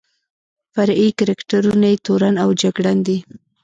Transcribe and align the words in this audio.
فرعي 0.73 1.07
کرکټرونه 1.19 1.87
یې 1.91 1.97
تورن 2.05 2.35
او 2.43 2.49
جګړن 2.61 2.97
دي. 3.07 3.17